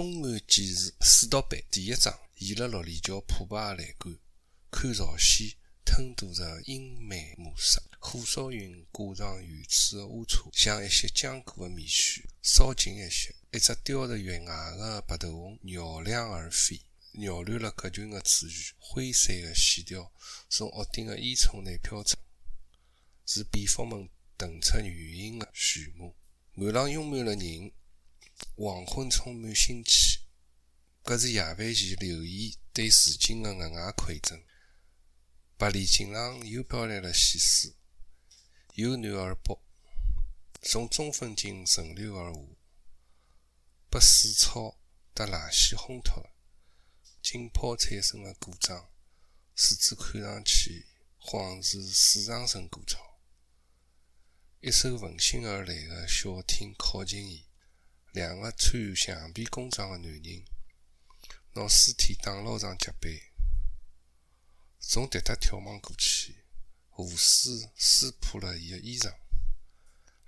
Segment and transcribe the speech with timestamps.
[0.00, 4.18] 东岸纪事四到班第一章，沿了六里桥破败的栏杆，
[4.70, 7.78] 看朝鲜吞吐着英美模式。
[7.98, 16.80] 火烧云挂上远处的花车，像一些浆过的棉絮，稍近一些，一只叼着月牙的白头翁绕梁而飞，
[17.12, 18.72] 扰乱了各群的秩序。
[18.78, 20.10] 灰色的线条
[20.48, 22.16] 从屋顶的烟囱内飘出，
[23.26, 24.08] 是蝙蝠们
[24.38, 26.16] 腾出圆形的序幕。
[26.56, 27.70] 岸浪涌满了人，
[28.56, 30.20] 黄昏充满 sinh 气。
[31.02, 34.42] 搿是夜饭前留意对事情的额外馈赠。
[35.56, 37.74] 白里锦上又飘来了细丝。
[38.74, 39.58] 由南而北，
[40.62, 42.40] 从中分径顺流而下，
[43.90, 44.78] 被水草
[45.12, 46.30] 搭垃圾烘托了。
[47.20, 48.90] 浸泡产生的故障，
[49.54, 50.86] 使之看上去
[51.18, 53.20] 恍似水上生果草。
[54.60, 57.49] 一艘闻讯而来的小艇靠近伊，
[58.12, 60.44] 两个穿橡皮工装的男人
[61.54, 63.12] 拿尸体打捞上甲板，
[64.80, 66.44] 从迭搭眺望过去。
[66.92, 69.14] 湖水撕破了伊的衣裳，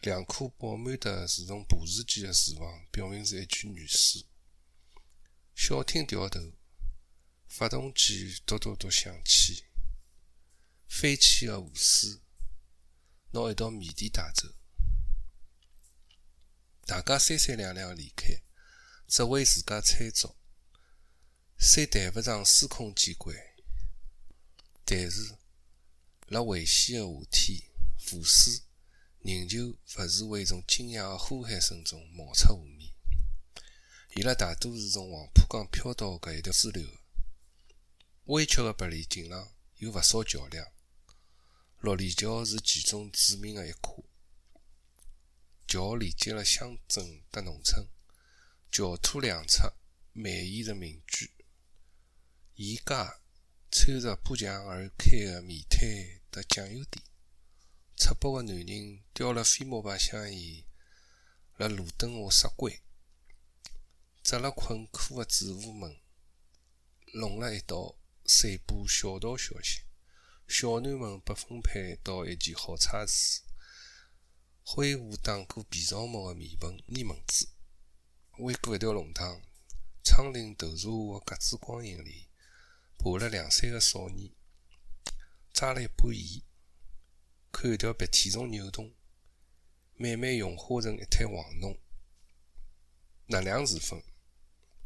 [0.00, 4.24] 两颗饱满的自动捕鱼机的翅膀表明是一具女尸。
[5.54, 6.40] 小艇掉头，
[7.46, 9.64] 发动机嘟嘟嘟响起，
[10.88, 12.20] 飞起的湖水
[13.32, 14.48] 拿一道谜底带走。
[16.92, 18.42] 大家三三两两离开，
[19.08, 20.36] 只为自家猜足，
[21.58, 23.34] 虽谈不上司空见惯，
[24.84, 25.34] 但是。
[26.26, 27.62] 辣危险的夏天，
[27.96, 28.60] 湖水
[29.20, 32.92] 仍旧勿时会从惊讶的呼喊声中冒出湖面。
[34.14, 36.98] 伊拉大多是从黄浦江漂到搿一条支流的。
[38.24, 40.70] 弯曲的百里锦上有勿少桥梁，
[41.80, 43.94] 六里桥是其中著名的一块。
[45.72, 47.88] 桥连接了乡镇和农村，
[48.70, 49.72] 桥托两侧
[50.12, 51.30] 蔓延着民居，
[52.56, 52.94] 沿街
[53.70, 55.80] 穿着破墙而开的面摊。
[56.30, 57.02] 的酱油店，
[57.96, 60.62] 赤膊的男人叼了飞毛牌香烟，
[61.56, 62.82] 辣路灯下杀龟。
[64.22, 65.96] 扎了困苦的主妇们
[67.14, 67.96] 弄了一道
[68.26, 69.80] 散步小道消息。
[70.46, 73.40] 小囡们被分配到一件好差事，
[74.64, 77.48] 挥舞打过皮草帽的面盆捏蚊子。
[78.38, 79.42] 弯过一条弄堂，
[80.02, 82.28] 窗棂投射下的格子光影里，
[82.96, 84.30] 爬了两三个少年。
[85.52, 86.42] 扎了一把盐，
[87.50, 88.94] 看一条鼻涕虫扭动，
[89.96, 91.78] 慢慢融化成一滩黄脓。
[93.26, 94.02] 那两时分，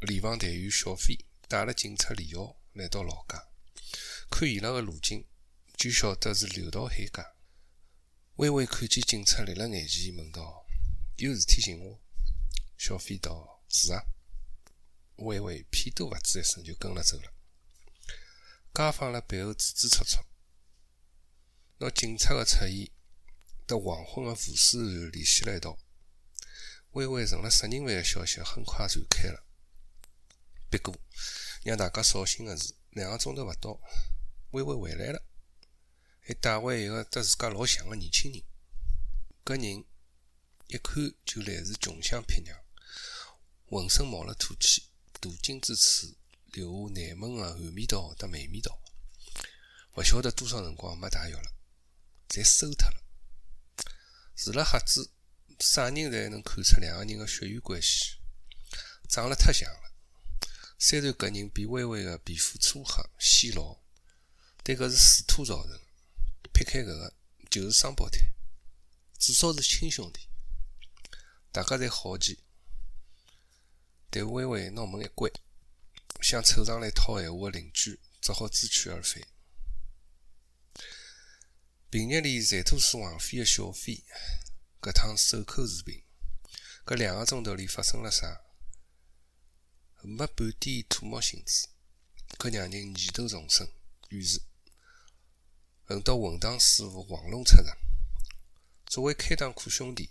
[0.01, 1.17] 联防队员小飞
[1.47, 3.47] 带了警察李浩来到老家，
[4.29, 5.25] 看伊拉的路径，
[5.77, 7.36] 就晓得是流到海家。
[8.37, 10.63] 微微看见警察立辣眼前，问道
[11.17, 11.99] ：“有事体寻我？”
[12.77, 14.03] 小飞道：“是啊。”
[15.17, 17.33] 微微屁都勿吱一声，就跟了走了。
[18.75, 20.23] 街坊辣背后指指戳戳。
[21.79, 22.91] 拿警察的出现
[23.67, 25.75] 和黄昏的浮尸案联系了一道，
[26.91, 29.43] 微微成了杀人犯的消息很快传开了。
[30.69, 30.95] 不过，
[31.63, 33.79] 让大家扫兴的是，两个钟头勿到，
[34.51, 35.23] 微微回来了，
[36.27, 38.43] 还带回一个和自家老像的年轻人。
[39.45, 39.85] 搿人
[40.67, 42.53] 一看就来自穷乡僻壤，
[43.69, 44.89] 浑身冒了土气，
[45.21, 46.17] 途经之处
[46.47, 48.77] 留下难闻的汗味道和霉味道，
[49.95, 51.53] 勿晓得多少辰光没洗浴了。
[52.27, 53.01] 侪馊脱了。
[54.35, 55.09] 除了瞎子，
[55.61, 58.17] 啥人侪能看出两个人的血缘关系，
[59.07, 59.93] 长了太像了。
[60.77, 63.77] 虽然搿人比微微的皮肤粗黑显老，
[64.61, 65.86] 但搿是水土造成。
[66.53, 67.13] 撇开搿个，
[67.49, 68.33] 就是双胞胎，
[69.17, 70.27] 至少是亲兄弟。
[71.51, 72.43] 大家侪好奇，
[74.09, 75.31] 但微微拿门一关，
[76.21, 79.21] 想凑上来套闲话的邻居只好知趣而返。
[81.89, 84.03] 平日里馋吐水横飞的小飞，
[84.81, 86.03] 搿趟守口如瓶。
[86.85, 88.41] 搿两个钟头里发生了啥？
[90.03, 91.67] 没半点土木性质，
[92.37, 93.69] 搿让人疑窦丛生。
[94.09, 94.41] 于是，
[95.87, 97.77] 轮到混账师傅黄龙出场。
[98.87, 100.09] 作为开膛苦兄弟，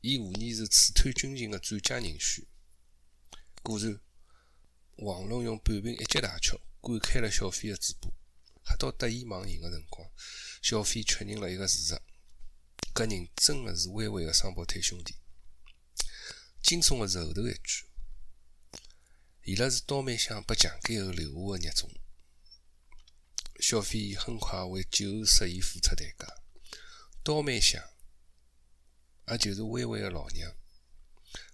[0.00, 2.46] 伊无疑是刺探军情的最佳人选。
[3.62, 4.00] 果然，
[4.96, 8.08] 黄龙用半瓶一级大曲灌开了小飞的嘴巴，
[8.64, 10.08] 吓到得意忘形的辰光。
[10.62, 12.00] 小飞确认了一个事实：
[12.94, 15.16] 搿人真的是微微的双胞胎兄弟。
[16.62, 17.84] 惊悚的是后头一句：
[19.44, 21.90] 伊拉是刀妹乡被强奸后留下的孽种。
[23.60, 26.26] 小飞很快为酒后失言付出代价。
[27.22, 27.82] 刀妹想，
[29.28, 30.52] 也就是微微的老娘，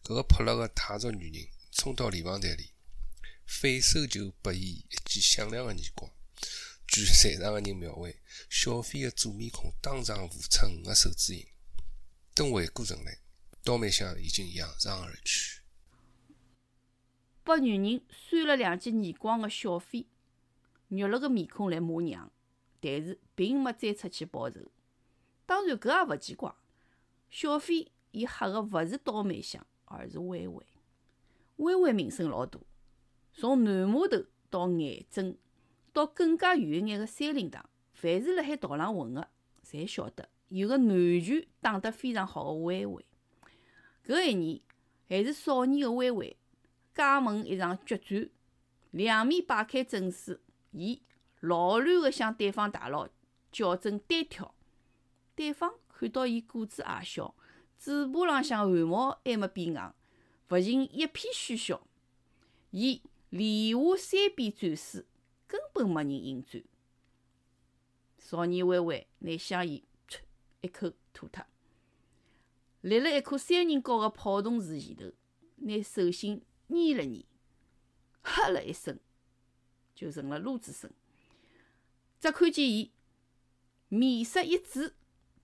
[0.02, 2.72] 搿个泼辣个泰族女人，冲到理发台里，
[3.46, 6.10] 反手就拨伊一记响亮的耳光。
[6.86, 8.20] 据在场的人描绘，
[8.50, 11.46] 小飞的左面孔当场浮出五个手指印。
[12.34, 13.18] 等回过神来，
[13.62, 15.62] 刀妹想已经扬长而去。
[17.42, 20.06] 拨女人扇了两记耳光的小飞，
[21.00, 22.30] 肉了个面孔来骂娘，
[22.80, 24.60] 但是并没再出去报仇。
[25.46, 26.54] 当然，搿也勿奇怪。
[27.30, 30.66] 小飞伊吓个勿是刀妹香，而是微微。
[31.56, 32.58] 微微名声老大，
[33.32, 35.38] 从南码头到眼镇，
[35.92, 39.28] 到更加远一眼个三林塘，凡是辣海道上混个，
[39.64, 43.04] 侪晓得有个南拳打得非常好个微微。
[44.04, 44.60] 搿一年，
[45.08, 46.36] 还是少年个微微，
[46.94, 48.28] 加盟一场决战，
[48.90, 50.40] 两面摆开阵势，
[50.72, 51.00] 伊
[51.40, 53.08] 老乱个向对方大佬
[53.50, 54.54] 较真单挑。
[55.34, 57.34] 对方看到伊个子矮小，
[57.78, 59.94] 嘴巴浪向汗毛还没变硬。
[60.48, 61.86] 勿禁一片喧嚣，
[62.72, 65.04] 伊连下三遍战书，
[65.46, 66.62] 根本没人应战。
[68.18, 69.82] 少年微微拿香烟
[70.60, 71.44] 一口吐脱，
[72.82, 75.10] 立辣一棵三人高个泡桐树前头，
[75.56, 77.24] 拿手心捏了捏，
[78.22, 79.00] 哈了一声，
[80.02, 80.90] 就成了撸子声。
[82.18, 82.90] 只看见伊
[83.88, 84.94] 面色一紫，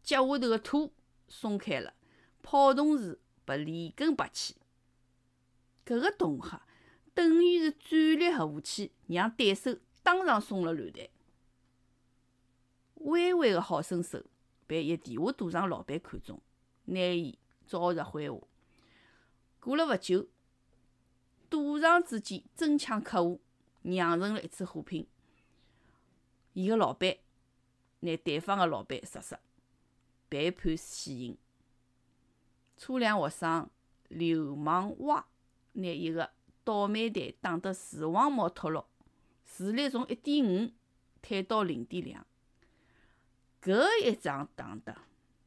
[0.03, 0.93] 脚下头个土
[1.29, 1.95] 松开了，
[2.43, 4.57] 泡桐树被连根拔起。
[5.87, 6.67] 搿个动吓
[7.15, 11.09] 等于是战略核武器，让对手当场松了乱台。
[12.95, 14.25] 微微个好身手
[14.67, 16.41] 被一地下赌场老板看中，
[16.87, 18.47] 拿伊招入麾下。
[19.61, 20.27] 过了勿久，
[21.49, 23.41] 赌场之间争抢客户，
[23.83, 25.07] 酿成了一次火拼。
[26.53, 27.17] 伊个老板
[28.01, 29.39] 拿对方个老板杀死，
[30.29, 31.37] 被判死刑。
[32.77, 33.71] 车辆学生
[34.09, 35.27] 流氓蛙。
[35.73, 36.33] 拿一个
[36.65, 38.89] 倒霉蛋打得视网膜脱落，
[39.45, 40.73] 视力从一点五
[41.23, 42.27] 退到零点两。
[43.63, 44.93] 搿一仗打得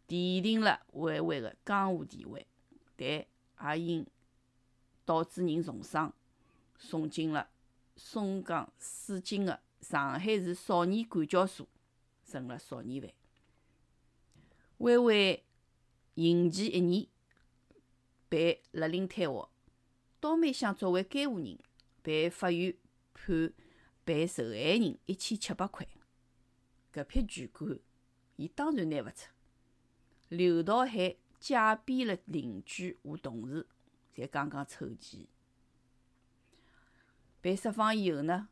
[0.07, 2.47] 奠定了微微的江湖地位，
[2.95, 4.07] 但也因
[5.03, 6.13] 导致人重伤，
[6.77, 7.49] 送进了
[7.95, 11.67] 松江市警的上海市少年管教所，
[12.25, 13.11] 成了少年犯。
[14.77, 15.43] 微微
[16.15, 17.07] 刑期一年，
[18.27, 19.49] 被勒令退学。
[20.19, 21.57] 刀妹香作为监护人，
[22.01, 22.75] 被法院
[23.13, 23.53] 判
[24.05, 25.87] 赔受害人一千七百块。
[26.93, 27.79] 搿笔巨款，
[28.35, 29.29] 伊当然拿勿出。
[30.29, 31.55] 刘道海借
[31.85, 33.67] 遍了邻居和同事，
[34.13, 35.27] 才刚刚凑齐。
[37.41, 38.47] 被释放以后呢，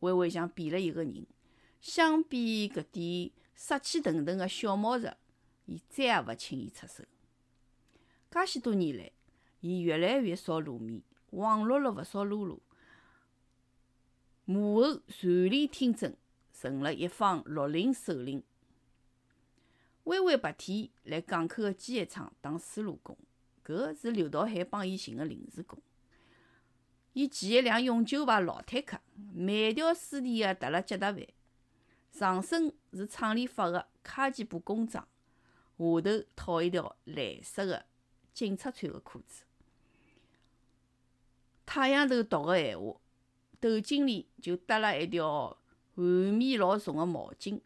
[0.00, 1.26] 微微像变了一个人。
[1.80, 5.14] 相比搿点杀气腾腾个小毛贼，
[5.66, 7.04] 伊再也勿轻易出手。
[8.30, 9.12] 介许多年来，
[9.60, 11.02] 伊越来越少露面。
[11.30, 12.60] 网络了勿少喽啰，
[14.44, 16.14] 幕后传令听政，
[16.52, 18.42] 成了一方绿林首领。
[20.04, 23.16] 微微白天来港口个机械厂当水路工，
[23.64, 25.80] 搿是刘道海帮伊寻个临时工。
[27.12, 29.00] 伊骑一辆永久牌老坦克，
[29.34, 31.26] 慢条斯理个踏了脚踏板，
[32.12, 35.04] 上身是厂里发个卡其布工装，
[35.76, 37.84] 下头套一条蓝色个
[38.32, 39.44] 警察穿个裤子。
[41.66, 43.00] 太阳头毒个闲话，
[43.60, 45.58] 头颈里就搭了一条
[45.96, 47.60] 汗味老重个毛巾，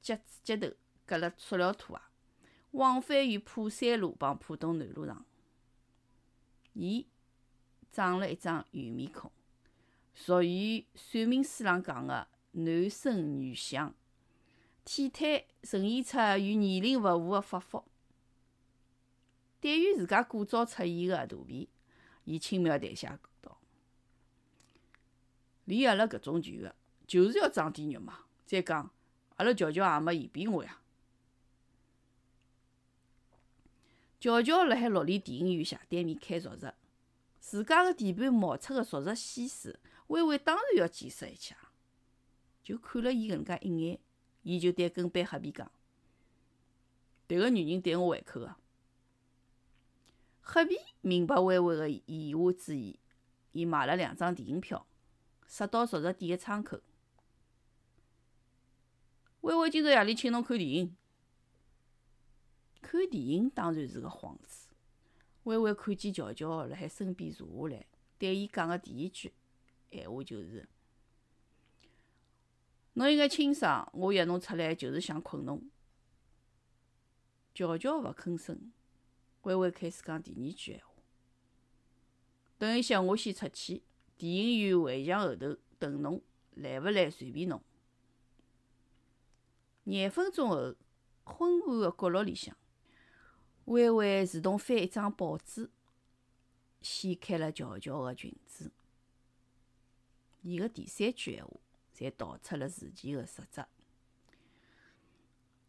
[0.00, 0.74] 脚趾脚头
[1.06, 2.02] 夹了塑料拖鞋，
[2.72, 5.24] 往返于浦山路帮浦东南路上。
[6.74, 7.06] 伊
[7.92, 9.30] 长了一张圆面孔，
[10.14, 13.94] 属于算命书上讲个男生女相，
[14.84, 17.84] 体态呈现出与年龄勿符的发福。
[19.60, 21.68] 对于自家过早出现个肚皮，
[22.24, 23.08] 伊轻描淡写。
[25.66, 26.74] 连阿拉搿种穷个，
[27.06, 28.24] 就是要长点肉嘛。
[28.44, 28.90] 再讲，
[29.36, 30.80] 阿拉乔乔也没嫌贫我呀。
[34.18, 36.74] 乔乔辣海绿里电影院斜对面开熟食，
[37.42, 41.56] 自家个地盘冒出个熟食西施，微微当然要见识一下。
[42.62, 43.98] 就看了伊搿能介一眼，
[44.42, 45.70] 伊就对跟班黑皮讲
[47.26, 48.54] ：“迭个女人对我胃口个。”
[50.40, 53.00] 黑皮明白微微个言下之意，
[53.50, 54.86] 伊买了两张电影票。
[55.48, 56.80] 杀到熟食店个窗口，
[59.40, 60.96] 微微今朝夜里请侬看电影。
[62.80, 64.61] 看电影当然是个幌子。
[65.44, 67.86] 微微看见乔乔辣海身边坐下来，
[68.18, 69.32] 对伊讲个第一句
[69.90, 70.68] 闲话就是
[72.94, 75.70] ：“侬应该清爽，我约侬出来就是想困侬。”
[77.54, 78.72] 乔乔勿吭声。
[79.42, 81.02] 微微开始讲第二句闲话
[82.56, 83.82] ：“等一下，我先出去。
[84.16, 86.22] 电影院围墙后头等侬，
[86.52, 87.60] 来勿来随便侬。
[89.82, 90.76] 廿分钟后，
[91.24, 92.56] 昏暗个角落里向，
[93.66, 95.70] 微微自动翻一张报纸，
[96.80, 98.70] 掀开了乔乔个裙子。
[100.42, 101.52] 伊个第三句闲话，
[101.96, 103.64] 侪道出了事情个实质。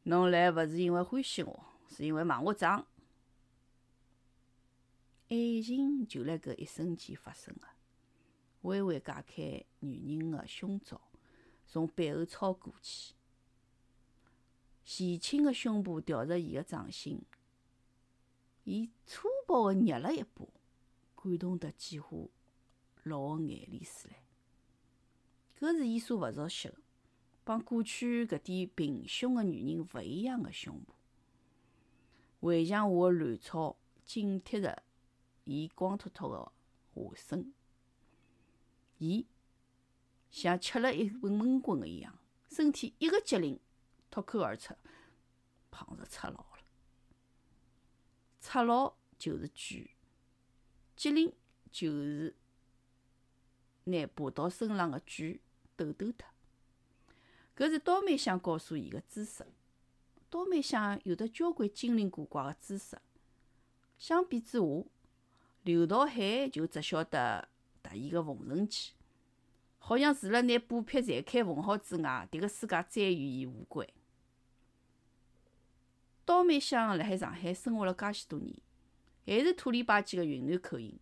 [0.04, 2.86] 侬来勿是因为欢喜我，是因为买我账。
[5.30, 7.68] 爱情就辣搿一瞬间发生个。
[8.64, 11.00] 微微解开女人个胸罩，
[11.68, 13.14] 从背后抄过去，
[14.84, 17.22] 前倾个胸部吊着伊个掌心，
[18.64, 20.48] 伊粗暴个捏了一把，
[21.16, 22.32] 感动得几乎
[23.04, 24.24] 落眼泪水来。
[25.60, 26.76] 搿是伊所勿熟悉个，
[27.44, 30.94] 帮过去搿点平胸个女人勿一样个胸部。
[32.42, 34.84] 围墙下个乱草紧贴着
[35.44, 36.52] 伊光秃秃个
[36.94, 37.54] 下身。
[38.98, 39.26] 伊
[40.32, 42.18] 像吃了一本闷棍一样，
[42.50, 43.60] 身体一个激灵，
[44.10, 44.74] 脱口而出
[45.70, 46.46] ：“胖子赤佬。”
[48.44, 49.92] 赤佬就是举，
[50.98, 51.32] 激灵
[51.72, 52.36] 就是
[53.86, 55.40] 拿爬到身浪个举
[55.78, 56.28] 抖抖脱。
[57.56, 59.48] 搿是刀妹想告诉伊个知识。
[60.30, 63.00] 刀妹想有得交关精灵古怪个知识。
[63.98, 64.86] 相比之下，
[65.62, 67.48] 刘道海就只晓得。
[67.82, 68.94] 特异个缝纫机，
[69.78, 73.86] 好像除了拿布匹裁开缝好之外，迭个世界再与伊无关。
[76.26, 78.56] 刀妹香辣海上海生活了介许多年，
[79.26, 81.00] 还是土里吧唧个云南口音。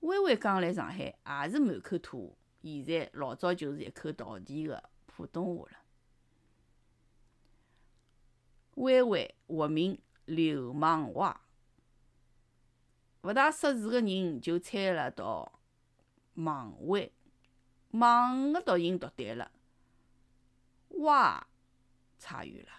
[0.00, 5.78] 微微刚来上海，也是满口土话，现在老早就是一口道地个普通话了。
[8.74, 11.40] 微微活名流氓娃，
[13.22, 15.52] 勿大识字个人就猜了到。
[16.34, 17.10] 莽歪，
[17.90, 19.50] 莽个读音读对了，
[20.90, 21.48] 哇，
[22.20, 22.77] 差远了。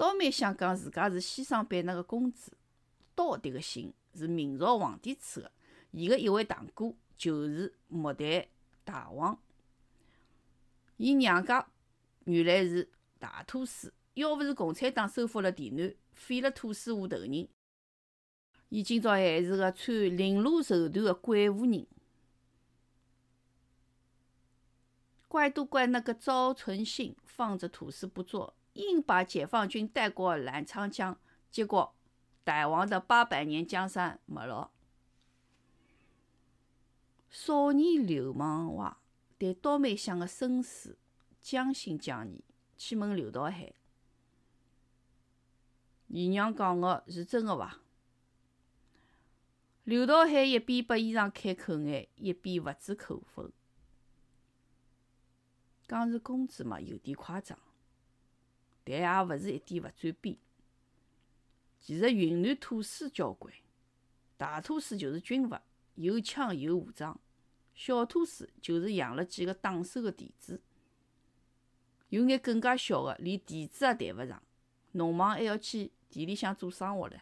[0.00, 2.56] 倒蛮想讲自家是西双版纳个公子，
[3.14, 5.52] 刀迭个姓是明朝皇帝赐个，
[5.90, 8.48] 伊个一位堂哥就是末代
[8.82, 9.38] 大王。
[10.96, 11.68] 伊娘家
[12.24, 17.46] 原来是大土司，要勿是共产党收复了田南，废了土司户头人。
[18.70, 21.86] 伊今朝还是个穿绫罗绸缎的贵妇人，
[25.28, 31.18] 怪都怪那个赵存信放着土司不做，硬把解放军带过澜沧江，
[31.50, 31.94] 结果
[32.44, 34.70] 傣王的八百年江山没了。
[37.28, 38.98] 少年流氓娃
[39.38, 40.96] 对刀妹香的身世
[41.40, 42.42] 将信将疑，
[42.76, 43.72] 去问刘道海
[46.08, 47.78] ：“姨娘讲的是真的伐？”
[49.84, 53.50] 刘道海一边拨衣裳开口眼，一边勿置可否。
[55.88, 57.58] 讲是公子嘛，有点夸张，
[58.90, 60.36] 但也勿是一点勿转变。
[61.78, 63.52] 其实云南土司交关，
[64.36, 65.62] 大土司就是军阀，
[65.94, 67.18] 有枪有武装；
[67.74, 70.60] 小土司就是养了几个打手的弟子。
[72.10, 74.42] 有眼更加小的，连弟子也谈勿上，
[74.92, 77.20] 农忙还要去田里向做生活唻。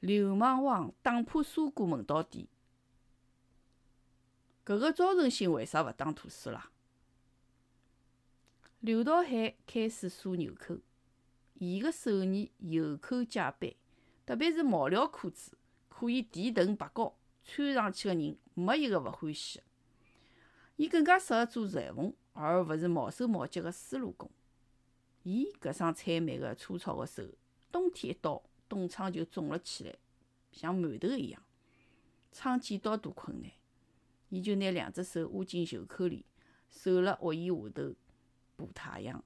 [0.00, 2.48] 流氓王打破砂锅问到底，
[4.64, 6.71] 搿个赵存兴为啥勿当土司啦？
[8.84, 10.76] 刘道海开始梳纽扣，
[11.54, 13.76] 伊个手艺有口皆碑，
[14.26, 15.56] 特别是毛料裤子，
[15.88, 19.60] 可以提臀拔高，穿上去个人没一个勿欢喜。
[20.74, 24.28] 伊更加适合做裁缝，而勿是毛手毛脚个丝路工。
[25.22, 27.22] 伊搿双采美个粗糙个手，
[27.70, 28.42] 冬天一到。
[28.68, 29.94] 冻疮就肿了起来，
[30.50, 31.40] 像馒头一样。
[32.32, 33.48] 撑剪刀多困难，
[34.30, 36.24] 伊就拿两只手捂进袖口里，
[36.68, 37.94] 守辣屋檐下头
[38.56, 39.22] 补太阳。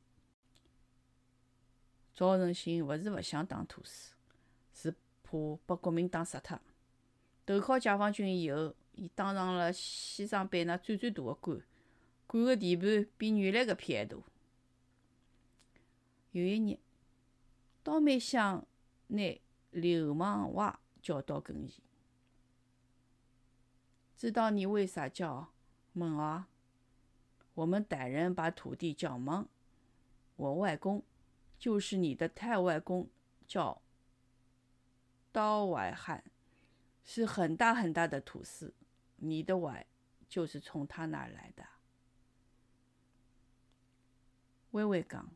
[2.14, 4.14] 赵成新勿是勿想当土司，
[4.72, 4.90] 是
[5.22, 6.60] 怕拨国民党杀脱。
[7.44, 11.60] 投靠解放军以后，伊当上了西双版纳最最大个官，
[12.26, 14.16] 管个地盘比原来搿片还大。
[16.32, 16.78] 有一日，
[17.82, 18.66] 刀妹想。
[19.08, 19.40] 拿
[19.70, 21.80] 流氓娃叫到跟前，
[24.16, 25.52] 知道你为啥叫
[25.92, 26.48] 孟娃？
[27.56, 29.48] 我们傣人把土地叫孟，
[30.36, 31.02] 我外公
[31.58, 33.08] 就是你的太外公，
[33.46, 33.80] 叫
[35.32, 36.22] 刀外汉，
[37.02, 38.74] 是很大很大的土司，
[39.16, 39.86] 你的外
[40.28, 41.66] 就是从他那儿来的。
[44.72, 45.30] 微微讲。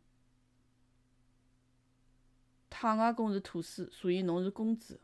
[2.68, 5.00] 太外公是土司，所以侬是公子。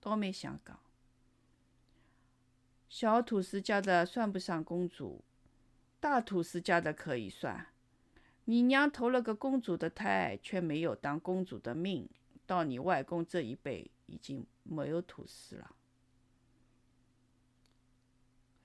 [0.00, 0.78] 倒霉相讲，
[2.88, 5.22] 小土司家的算不上公主，
[6.00, 7.66] 大土司家的可以算。
[8.46, 12.08] 你娘投了个公主的胎，却没有当公主的命，
[12.46, 15.74] 到你外公这一辈已经没有土司了。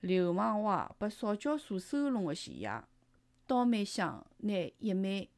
[0.00, 2.82] 流氓娃被少教所收拢的钱爷，
[3.46, 5.28] 倒霉乡拿一枚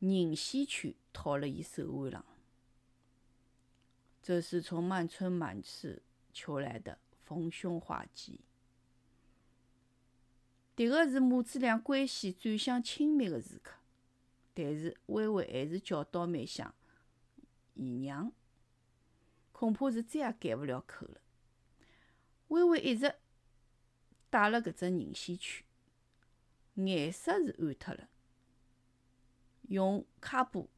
[0.00, 2.24] 银线圈套了伊手腕上。
[4.22, 8.40] 这是从曼村满市求来的逢凶化吉。
[10.74, 13.74] 迭个是母子俩关系转向亲密的时刻，
[14.54, 16.74] 但是微微还是叫倒霉乡
[17.74, 18.32] 姨娘，
[19.52, 21.20] 恐怕是再也改勿了口了。
[22.48, 23.14] 微微一直
[24.30, 25.66] 戴了搿只银线圈，
[26.76, 28.08] 颜色是暗脱了，
[29.68, 30.70] 用卡布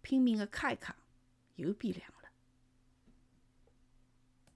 [0.00, 0.96] 拼命个卡一卡，
[1.56, 2.19] 又变亮了。